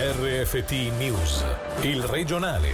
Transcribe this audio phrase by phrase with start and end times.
[0.00, 1.44] RFT News,
[1.80, 2.72] il regionale.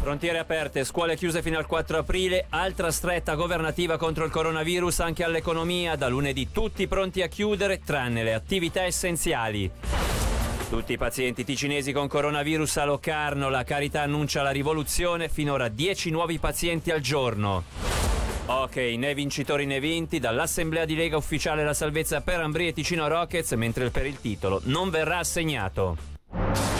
[0.00, 5.22] Frontiere aperte, scuole chiuse fino al 4 aprile, altra stretta governativa contro il coronavirus anche
[5.22, 9.70] all'economia, da lunedì tutti pronti a chiudere tranne le attività essenziali.
[10.70, 16.08] Tutti i pazienti ticinesi con coronavirus a Locarno, la Carità annuncia la rivoluzione, finora 10
[16.08, 17.93] nuovi pazienti al giorno.
[18.46, 23.08] Ok, né vincitori né vinti, dall'Assemblea di Lega ufficiale la salvezza per Ambri e Ticino
[23.08, 26.73] Rockets, mentre per il titolo non verrà assegnato.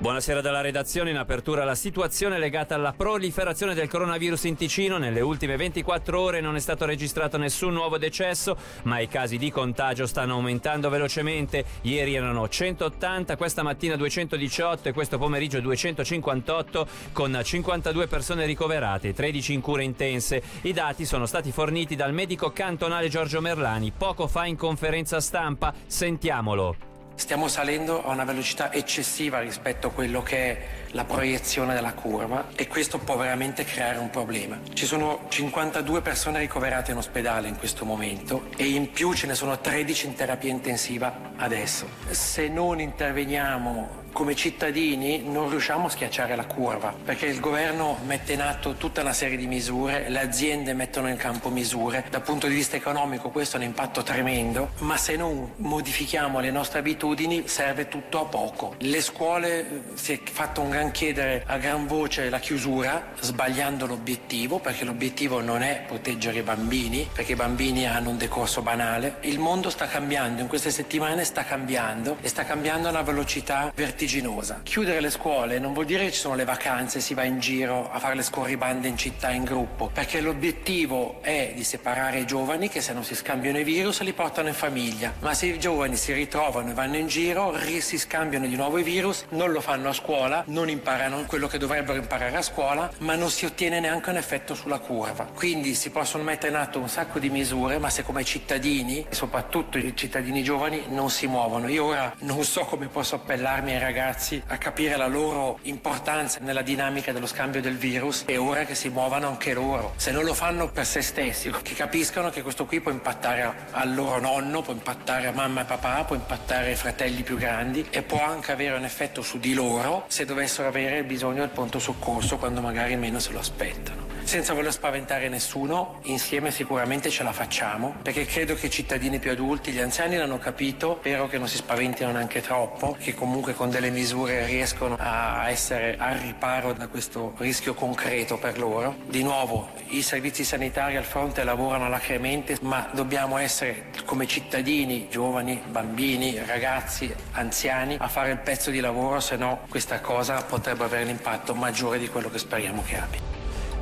[0.00, 1.10] Buonasera dalla redazione.
[1.10, 4.96] In apertura la situazione legata alla proliferazione del coronavirus in Ticino.
[4.96, 9.50] Nelle ultime 24 ore non è stato registrato nessun nuovo decesso, ma i casi di
[9.50, 11.64] contagio stanno aumentando velocemente.
[11.82, 19.52] Ieri erano 180, questa mattina 218 e questo pomeriggio 258 con 52 persone ricoverate, 13
[19.52, 20.40] in cure intense.
[20.62, 25.74] I dati sono stati forniti dal medico cantonale Giorgio Merlani poco fa in conferenza stampa.
[25.88, 26.87] Sentiamolo.
[27.18, 32.46] Stiamo salendo a una velocità eccessiva rispetto a quello che è la proiezione della curva
[32.54, 34.60] e questo può veramente creare un problema.
[34.72, 39.34] Ci sono 52 persone ricoverate in ospedale in questo momento e in più ce ne
[39.34, 41.88] sono 13 in terapia intensiva adesso.
[42.08, 48.32] Se non interveniamo come cittadini non riusciamo a schiacciare la curva perché il governo mette
[48.32, 52.46] in atto tutta una serie di misure, le aziende mettono in campo misure, dal punto
[52.46, 57.46] di vista economico questo è un impatto tremendo, ma se non modifichiamo le nostre abitudini
[57.46, 58.74] serve tutto a poco.
[58.78, 63.86] Le scuole eh, si è fatto un gran chiedere a gran voce la chiusura, sbagliando
[63.86, 69.16] l'obiettivo, perché l'obiettivo non è proteggere i bambini, perché i bambini hanno un decorso banale.
[69.20, 73.72] Il mondo sta cambiando, in queste settimane sta cambiando e sta cambiando a una velocità
[73.74, 74.60] vertiginosa vertiginosa.
[74.62, 77.90] Chiudere le scuole non vuol dire che ci sono le vacanze, si va in giro
[77.90, 82.68] a fare le scorribande in città in gruppo, perché l'obiettivo è di separare i giovani
[82.68, 85.96] che se non si scambiano i virus li portano in famiglia, ma se i giovani
[85.96, 89.88] si ritrovano e vanno in giro, si scambiano di nuovo i virus, non lo fanno
[89.88, 94.10] a scuola, non imparano quello che dovrebbero imparare a scuola, ma non si ottiene neanche
[94.10, 95.24] un effetto sulla curva.
[95.34, 99.76] Quindi si possono mettere in atto un sacco di misure, ma se come cittadini, soprattutto
[99.78, 101.66] i cittadini giovani, non si muovono.
[101.68, 106.60] Io ora non so come posso appellarmi ai ragazzi a capire la loro importanza nella
[106.60, 109.94] dinamica dello scambio del virus è ora che si muovano anche loro.
[109.96, 113.94] Se non lo fanno per se stessi, che capiscano che questo qui può impattare al
[113.94, 118.02] loro nonno, può impattare a mamma e papà, può impattare ai fratelli più grandi e
[118.02, 122.36] può anche avere un effetto su di loro se dovessero avere bisogno del pronto soccorso
[122.36, 127.94] quando magari meno se lo aspettano senza voler spaventare nessuno, insieme sicuramente ce la facciamo,
[128.02, 131.56] perché credo che i cittadini più adulti, gli anziani l'hanno capito, spero che non si
[131.56, 137.32] spaventino neanche troppo, che comunque con delle misure riescono a essere al riparo da questo
[137.38, 138.96] rischio concreto per loro.
[139.06, 145.58] Di nuovo, i servizi sanitari al fronte lavorano alacremente, ma dobbiamo essere come cittadini, giovani,
[145.70, 151.04] bambini, ragazzi, anziani, a fare il pezzo di lavoro, se no questa cosa potrebbe avere
[151.04, 153.27] un impatto maggiore di quello che speriamo che abbia.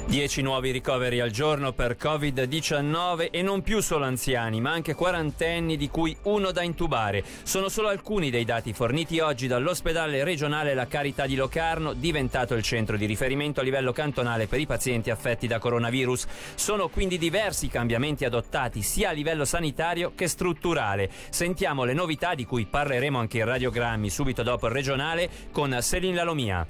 [0.07, 5.77] 10 nuovi ricoveri al giorno per Covid-19 e non più solo anziani, ma anche quarantenni
[5.77, 7.25] di cui uno da intubare.
[7.43, 12.63] Sono solo alcuni dei dati forniti oggi dall'ospedale regionale La Carità di Locarno, diventato il
[12.63, 16.27] centro di riferimento a livello cantonale per i pazienti affetti da coronavirus.
[16.55, 21.11] Sono quindi diversi i cambiamenti adottati sia a livello sanitario che strutturale.
[21.31, 26.15] Sentiamo le novità di cui parleremo anche in radiogrammi subito dopo il regionale con Selin
[26.15, 26.65] Lalomia.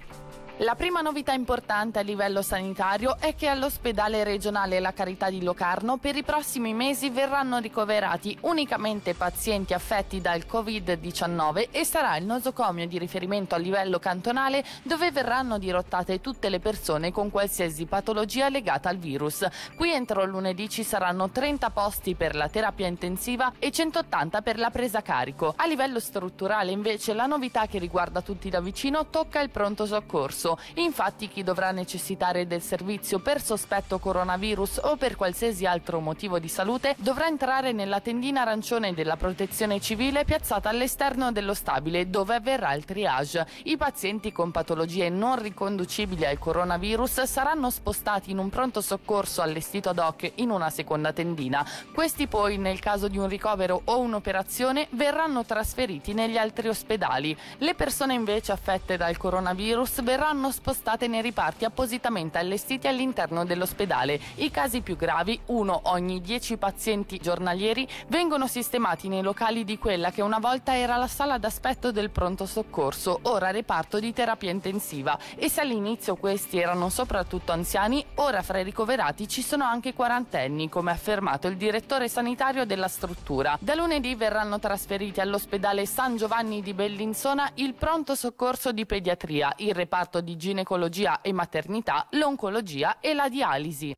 [0.60, 5.98] La prima novità importante a livello sanitario è che all'ospedale regionale La Carità di Locarno
[5.98, 12.86] per i prossimi mesi verranno ricoverati unicamente pazienti affetti dal Covid-19 e sarà il nosocomio
[12.86, 18.88] di riferimento a livello cantonale dove verranno dirottate tutte le persone con qualsiasi patologia legata
[18.88, 19.46] al virus.
[19.76, 24.70] Qui entro lunedì ci saranno 30 posti per la terapia intensiva e 180 per la
[24.70, 25.52] presa carico.
[25.54, 30.44] A livello strutturale invece la novità che riguarda tutti da vicino tocca il pronto soccorso
[30.46, 30.58] soccorso.
[30.74, 36.48] Infatti chi dovrà necessitare del servizio per sospetto coronavirus o per qualsiasi altro motivo di
[36.48, 42.74] salute dovrà entrare nella tendina arancione della protezione civile piazzata all'esterno dello stabile dove avverrà
[42.74, 43.46] il triage.
[43.64, 49.88] I pazienti con patologie non riconducibili al coronavirus saranno spostati in un pronto soccorso allestito
[49.88, 51.66] ad hoc in una seconda tendina.
[51.92, 57.36] Questi poi nel caso di un ricovero o un'operazione verranno trasferiti negli altri ospedali.
[57.58, 64.20] Le persone invece affette dal coronavirus verranno verranno spostate nei riparti appositamente allestiti all'interno dell'ospedale.
[64.36, 70.10] I casi più gravi, uno ogni 10 pazienti giornalieri, vengono sistemati nei locali di quella
[70.10, 75.18] che una volta era la sala d'aspetto del pronto soccorso, ora reparto di terapia intensiva.
[75.36, 80.68] E se all'inizio questi erano soprattutto anziani, ora fra i ricoverati ci sono anche quarantenni,
[80.68, 83.56] come ha affermato il direttore sanitario della struttura.
[83.60, 89.74] Da lunedì verranno trasferiti all'ospedale San Giovanni di Bellinzona il pronto soccorso di pediatria, il
[89.74, 93.94] reparto di ginecologia e maternità, l'oncologia e la dialisi.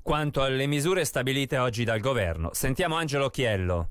[0.00, 3.88] Quanto alle misure stabilite oggi dal governo, sentiamo Angelo Chiello.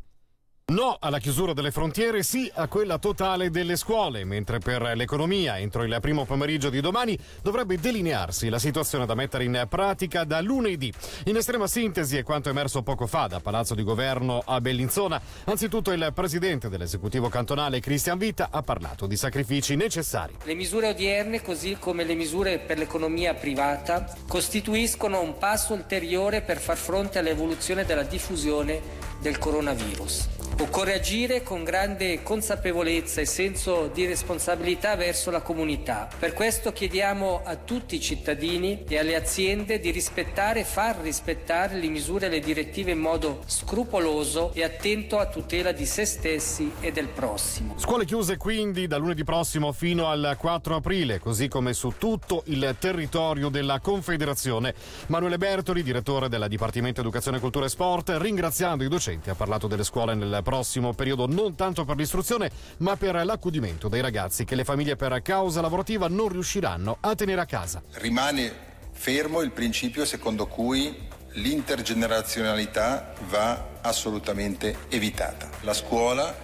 [0.71, 5.83] No alla chiusura delle frontiere, sì a quella totale delle scuole, mentre per l'economia entro
[5.83, 10.89] il primo pomeriggio di domani dovrebbe delinearsi la situazione da mettere in pratica da lunedì.
[11.25, 15.19] In estrema sintesi è quanto emerso poco fa da Palazzo di Governo a Bellinzona.
[15.43, 20.37] Anzitutto il presidente dell'esecutivo cantonale Cristian Vita ha parlato di sacrifici necessari.
[20.41, 26.59] Le misure odierne, così come le misure per l'economia privata, costituiscono un passo ulteriore per
[26.59, 28.79] far fronte all'evoluzione della diffusione
[29.19, 30.40] del coronavirus.
[30.59, 36.07] Occorre agire con grande consapevolezza e senso di responsabilità verso la comunità.
[36.17, 41.75] Per questo chiediamo a tutti i cittadini e alle aziende di rispettare e far rispettare
[41.75, 46.71] le misure e le direttive in modo scrupoloso e attento a tutela di se stessi
[46.79, 47.73] e del prossimo.
[47.77, 52.75] Scuole chiuse quindi da lunedì prossimo fino al 4 aprile, così come su tutto il
[52.77, 54.75] territorio della Confederazione.
[55.07, 59.83] Manuele Bertoli, direttore del Dipartimento Educazione, Cultura e Sport, ringraziando i docenti, ha parlato delle
[59.83, 64.63] scuole nel prossimo periodo non tanto per l'istruzione ma per l'accudimento dei ragazzi che le
[64.63, 67.81] famiglie per causa lavorativa non riusciranno a tenere a casa.
[67.93, 75.49] Rimane fermo il principio secondo cui l'intergenerazionalità va assolutamente evitata.
[75.61, 76.35] La scuola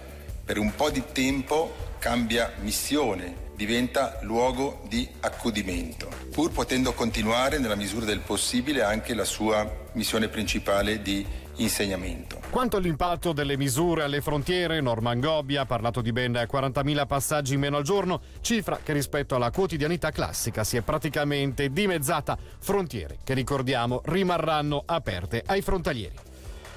[0.44, 7.74] per un po' di tempo cambia missione, diventa luogo di accudimento, pur potendo continuare nella
[7.74, 11.26] misura del possibile anche la sua missione principale di
[11.58, 12.40] insegnamento.
[12.50, 17.60] Quanto all'impatto delle misure alle frontiere, Norman Gobbia ha parlato di ben 40.000 passaggi in
[17.60, 22.36] meno al giorno, cifra che rispetto alla quotidianità classica si è praticamente dimezzata.
[22.58, 26.27] Frontiere che ricordiamo rimarranno aperte ai frontalieri.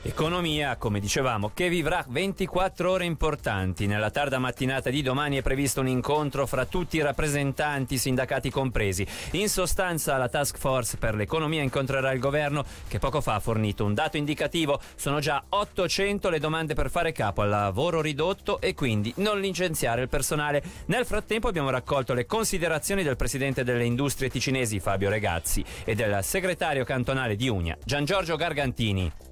[0.03, 3.85] Economia, come dicevamo, che vivrà 24 ore importanti.
[3.85, 9.05] Nella tarda mattinata di domani è previsto un incontro fra tutti i rappresentanti, sindacati compresi.
[9.33, 13.85] In sostanza, la task force per l'economia incontrerà il governo che poco fa ha fornito
[13.85, 14.81] un dato indicativo.
[14.95, 20.01] Sono già 800 le domande per fare capo al lavoro ridotto e quindi non licenziare
[20.01, 20.63] il personale.
[20.85, 26.23] Nel frattempo abbiamo raccolto le considerazioni del presidente delle industrie ticinesi Fabio Regazzi e del
[26.23, 29.30] segretario cantonale di Unia Gian Giorgio Gargantini.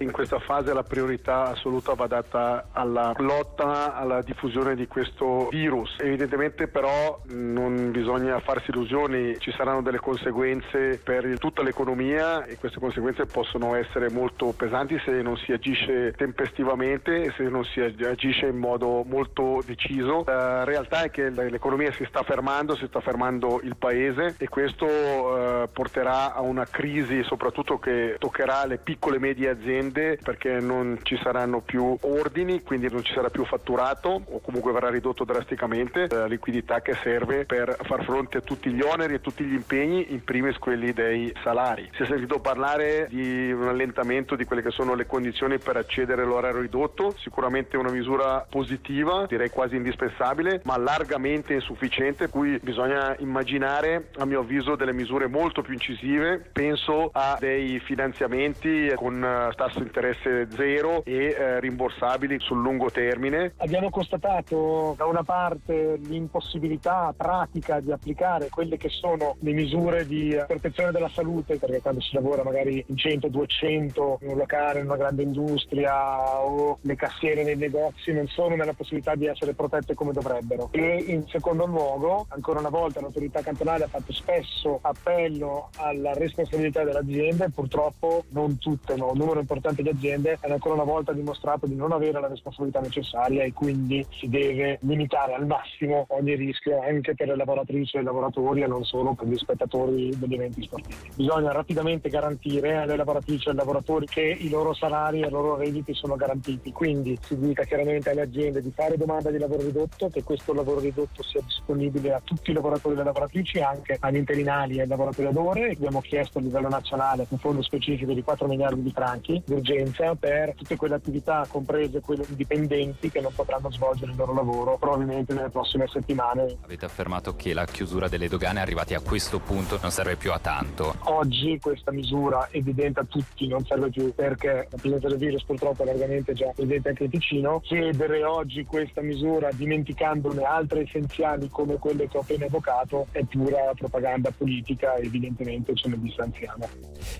[0.00, 5.96] In questa fase la priorità assoluta va data alla lotta alla diffusione di questo virus.
[5.98, 12.80] Evidentemente però non bisogna farsi illusioni, ci saranno delle conseguenze per tutta l'economia e queste
[12.80, 18.46] conseguenze possono essere molto pesanti se non si agisce tempestivamente e se non si agisce
[18.46, 20.22] in modo molto deciso.
[20.24, 24.86] La realtà è che l'economia si sta fermando, si sta fermando il paese e questo
[24.86, 30.60] eh, porterà a una crisi soprattutto che toccherà le piccole e medie aziende aziende perché
[30.60, 35.24] non ci saranno più ordini, quindi non ci sarà più fatturato o comunque verrà ridotto
[35.24, 39.54] drasticamente la liquidità che serve per far fronte a tutti gli oneri e tutti gli
[39.54, 41.90] impegni, in primis quelli dei salari.
[41.94, 46.22] Si è sentito parlare di un allentamento di quelle che sono le condizioni per accedere
[46.22, 54.08] all'orario ridotto, sicuramente una misura positiva, direi quasi indispensabile, ma largamente insufficiente, cui bisogna immaginare
[54.18, 59.20] a mio avviso delle misure molto più incisive, penso a dei finanziamenti con
[59.56, 63.54] tasso tasso interesse zero e eh, rimborsabili sul lungo termine.
[63.58, 70.36] Abbiamo constatato da una parte l'impossibilità pratica di applicare quelle che sono le misure di
[70.46, 74.86] protezione della salute, perché quando si lavora magari in 100, 200 in un locale, in
[74.86, 79.94] una grande industria o le cassiere nei negozi non sono nella possibilità di essere protette
[79.94, 80.68] come dovrebbero.
[80.72, 86.84] E in secondo luogo, ancora una volta l'autorità cantonale ha fatto spesso appello alla responsabilità
[86.84, 90.84] delle aziende, purtroppo non tutte, no, un numero importante importante di aziende hanno ancora una
[90.84, 96.06] volta dimostrato di non avere la responsabilità necessaria e quindi si deve limitare al massimo
[96.08, 100.10] ogni rischio anche per le lavoratrici e i lavoratori e non solo per gli spettatori
[100.16, 101.10] degli eventi sportivi.
[101.14, 105.56] Bisogna rapidamente garantire alle lavoratrici e ai lavoratori che i loro salari e i loro
[105.56, 110.08] redditi sono garantiti, quindi si dica chiaramente alle aziende di fare domanda di lavoro ridotto,
[110.08, 114.16] che questo lavoro ridotto sia disponibile a tutti i lavoratori e le lavoratrici, anche agli
[114.16, 115.70] interinali e ai lavoratori ad ore.
[115.70, 120.54] Abbiamo chiesto a livello nazionale un fondo specifico di 4 miliardi di franchi d'urgenza per
[120.54, 125.50] tutte quelle attività, comprese quelle dipendenti, che non potranno svolgere il loro lavoro probabilmente nelle
[125.50, 126.56] prossime settimane.
[126.62, 130.38] Avete affermato che la chiusura delle dogane arrivati a questo punto non serve più a
[130.38, 130.94] tanto.
[131.04, 135.82] Oggi questa misura evidente a tutti non serve più perché la presenza del virus purtroppo
[135.82, 137.60] è largamente già presente anche in Ticino.
[137.60, 143.72] Chiedere oggi questa misura dimenticandone altre essenziali come quelle che ho appena evocato è pura
[143.74, 146.68] propaganda politica e evidentemente ce ne distanziamo.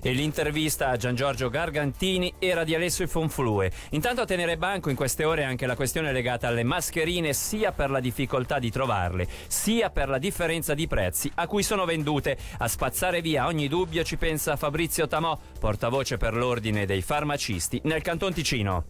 [0.03, 3.71] E l'intervista a Gian Giorgio Gargantini era di Alessio Fonflue.
[3.91, 7.91] Intanto a tenere banco in queste ore anche la questione legata alle mascherine sia per
[7.91, 12.37] la difficoltà di trovarle sia per la differenza di prezzi a cui sono vendute.
[12.59, 18.03] A spazzare via ogni dubbio ci pensa Fabrizio Tamò, portavoce per l'ordine dei farmacisti nel
[18.03, 18.85] Canton Ticino.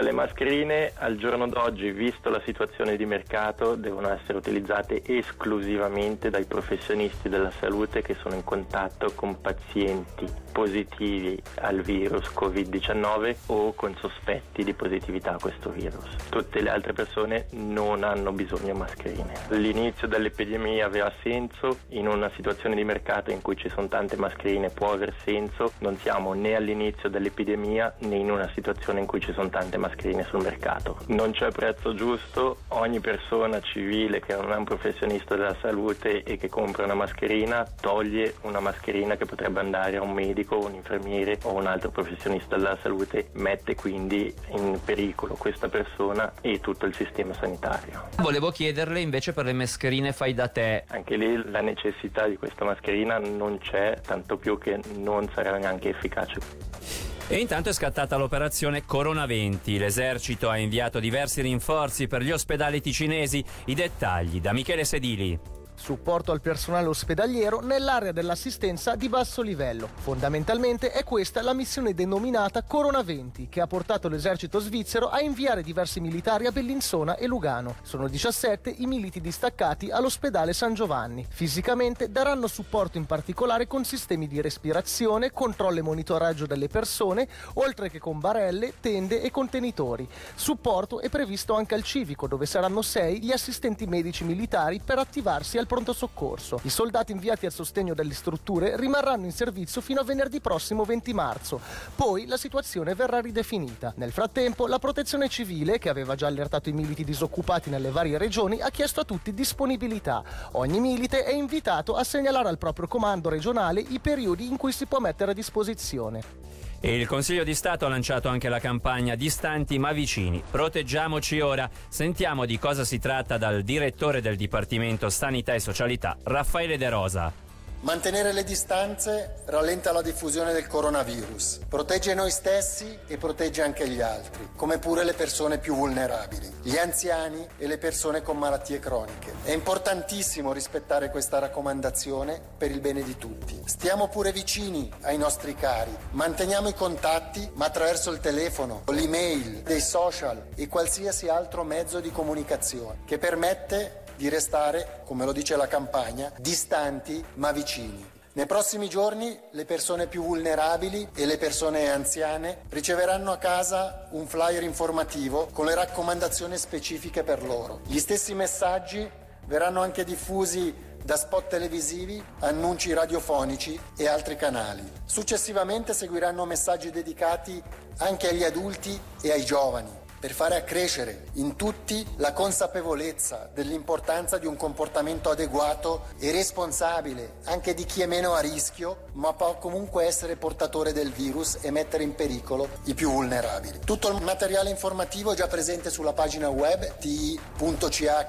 [0.00, 6.46] Le mascherine al giorno d'oggi, visto la situazione di mercato, devono essere utilizzate esclusivamente dai
[6.46, 13.94] professionisti della salute che sono in contatto con pazienti positivi al virus Covid-19 o con
[13.96, 16.16] sospetti di positività a questo virus.
[16.30, 19.34] Tutte le altre persone non hanno bisogno di mascherine.
[19.50, 24.70] L'inizio dell'epidemia aveva senso, in una situazione di mercato in cui ci sono tante mascherine
[24.70, 29.32] può aver senso, non siamo né all'inizio dell'epidemia né in una situazione in cui ci
[29.32, 29.88] sono tante mascherine
[30.28, 30.98] sul mercato.
[31.08, 36.36] Non c'è prezzo giusto, ogni persona civile che non è un professionista della salute e
[36.36, 41.38] che compra una mascherina toglie una mascherina che potrebbe andare a un medico, un infermiere
[41.42, 46.94] o un altro professionista della salute, mette quindi in pericolo questa persona e tutto il
[46.94, 48.08] sistema sanitario.
[48.18, 50.84] Volevo chiederle invece per le mascherine fai da te.
[50.88, 55.90] Anche lì la necessità di questa mascherina non c'è, tanto più che non sarà neanche
[55.90, 57.09] efficace.
[57.32, 59.78] E intanto è scattata l'operazione Corona 20.
[59.78, 63.44] L'esercito ha inviato diversi rinforzi per gli ospedali ticinesi.
[63.66, 65.38] I dettagli da Michele Sedili
[65.80, 69.88] supporto al personale ospedaliero nell'area dell'assistenza di basso livello.
[69.94, 75.62] Fondamentalmente è questa la missione denominata Corona 20, che ha portato l'esercito svizzero a inviare
[75.62, 77.76] diversi militari a Bellinzona e Lugano.
[77.82, 81.26] Sono 17 i militi distaccati all'ospedale San Giovanni.
[81.28, 87.88] Fisicamente daranno supporto in particolare con sistemi di respirazione, controllo e monitoraggio delle persone, oltre
[87.88, 90.06] che con barelle, tende e contenitori.
[90.34, 95.56] Supporto è previsto anche al civico, dove saranno sei gli assistenti medici militari per attivarsi
[95.56, 96.58] al pronto soccorso.
[96.64, 101.14] I soldati inviati al sostegno delle strutture rimarranno in servizio fino a venerdì prossimo 20
[101.14, 101.60] marzo.
[101.94, 103.92] Poi la situazione verrà ridefinita.
[103.94, 108.60] Nel frattempo, la protezione civile, che aveva già allertato i militi disoccupati nelle varie regioni,
[108.60, 110.24] ha chiesto a tutti disponibilità.
[110.52, 114.86] Ogni milite è invitato a segnalare al proprio comando regionale i periodi in cui si
[114.86, 116.50] può mettere a disposizione.
[116.82, 120.42] E il Consiglio di Stato ha lanciato anche la campagna Distanti ma vicini.
[120.50, 121.68] Proteggiamoci ora.
[121.88, 127.49] Sentiamo di cosa si tratta dal direttore del Dipartimento Sanità e Socialità, Raffaele De Rosa.
[127.82, 134.02] Mantenere le distanze rallenta la diffusione del coronavirus, protegge noi stessi e protegge anche gli
[134.02, 139.32] altri, come pure le persone più vulnerabili, gli anziani e le persone con malattie croniche.
[139.44, 143.62] È importantissimo rispettare questa raccomandazione per il bene di tutti.
[143.64, 149.80] Stiamo pure vicini ai nostri cari, manteniamo i contatti, ma attraverso il telefono, l'email, dei
[149.80, 155.66] social e qualsiasi altro mezzo di comunicazione che permette di restare, come lo dice la
[155.66, 158.06] campagna, distanti ma vicini.
[158.34, 164.26] Nei prossimi giorni le persone più vulnerabili e le persone anziane riceveranno a casa un
[164.26, 167.80] flyer informativo con le raccomandazioni specifiche per loro.
[167.86, 169.10] Gli stessi messaggi
[169.46, 174.86] verranno anche diffusi da spot televisivi, annunci radiofonici e altri canali.
[175.06, 177.60] Successivamente seguiranno messaggi dedicati
[177.96, 184.46] anche agli adulti e ai giovani per fare accrescere in tutti la consapevolezza dell'importanza di
[184.46, 190.04] un comportamento adeguato e responsabile anche di chi è meno a rischio, ma può comunque
[190.04, 193.80] essere portatore del virus e mettere in pericolo i più vulnerabili.
[193.84, 198.28] Tutto il materiale informativo è già presente sulla pagina web ti.ch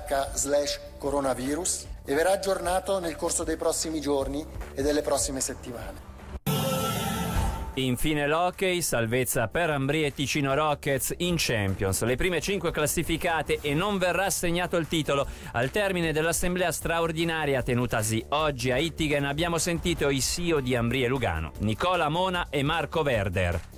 [0.97, 6.10] coronavirus e verrà aggiornato nel corso dei prossimi giorni e delle prossime settimane.
[7.75, 12.03] Infine l'hockey, salvezza per Ambri e Ticino Rockets in Champions.
[12.03, 15.25] Le prime cinque classificate e non verrà assegnato il titolo.
[15.53, 21.07] Al termine dell'assemblea straordinaria tenutasi oggi a Ittigen abbiamo sentito i CEO di Ambri e
[21.07, 23.70] Lugano, Nicola Mona e Marco Verder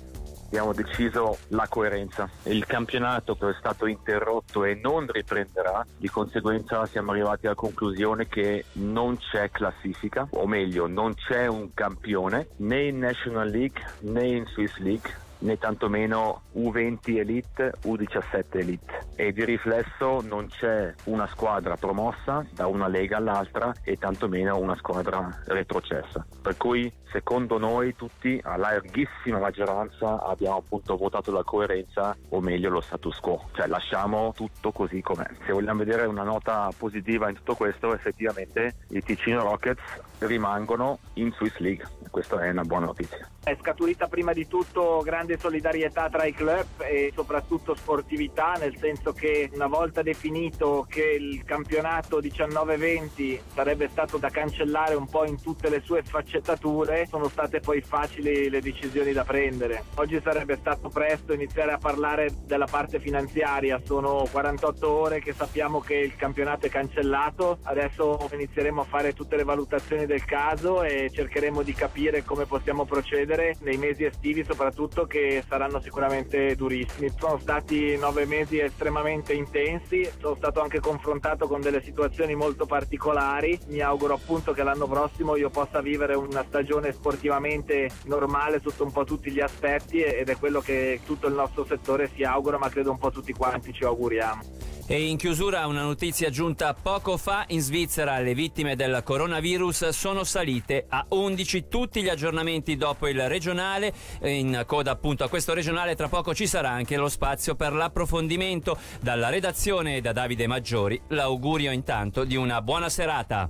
[0.54, 2.30] abbiamo deciso la coerenza.
[2.44, 8.28] Il campionato che è stato interrotto e non riprenderà, di conseguenza siamo arrivati alla conclusione
[8.28, 14.26] che non c'è classifica, o meglio non c'è un campione né in National League né
[14.28, 21.26] in Swiss League né tantomeno U20 Elite, U17 Elite e di riflesso non c'è una
[21.28, 26.26] squadra promossa da una lega all'altra e tantomeno una squadra retrocessa.
[26.42, 32.70] Per cui secondo noi tutti, a larghissima maggioranza, abbiamo appunto votato la coerenza o meglio
[32.70, 35.26] lo status quo, cioè lasciamo tutto così com'è.
[35.46, 39.82] Se vogliamo vedere una nota positiva in tutto questo, effettivamente i Ticino Rockets
[40.18, 43.28] rimangono in Swiss League, questa è una buona notizia.
[43.44, 49.12] È scaturita prima di tutto grande solidarietà tra i club e soprattutto sportività, nel senso
[49.12, 55.40] che una volta definito che il campionato 19-20 sarebbe stato da cancellare un po' in
[55.40, 59.84] tutte le sue sfaccettature, sono state poi facili le decisioni da prendere.
[59.94, 65.80] Oggi sarebbe stato presto iniziare a parlare della parte finanziaria, sono 48 ore che sappiamo
[65.80, 71.10] che il campionato è cancellato, adesso inizieremo a fare tutte le valutazioni del caso e
[71.12, 77.12] cercheremo di capire come possiamo procedere nei mesi estivi soprattutto che saranno sicuramente durissimi.
[77.16, 83.58] Sono stati nove mesi estremamente intensi, sono stato anche confrontato con delle situazioni molto particolari,
[83.68, 88.92] mi auguro appunto che l'anno prossimo io possa vivere una stagione sportivamente normale sotto un
[88.92, 92.68] po' tutti gli aspetti ed è quello che tutto il nostro settore si augura ma
[92.68, 94.73] credo un po' tutti quanti ci auguriamo.
[94.86, 100.24] E in chiusura una notizia giunta poco fa, in Svizzera le vittime del coronavirus sono
[100.24, 105.96] salite a 11 tutti gli aggiornamenti dopo il regionale, in coda appunto a questo regionale
[105.96, 111.70] tra poco ci sarà anche lo spazio per l'approfondimento dalla redazione da Davide Maggiori, l'augurio
[111.70, 113.48] intanto di una buona serata.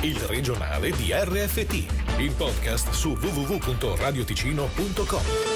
[0.00, 5.47] Il regionale di RFT, il podcast su www.radioticino.com.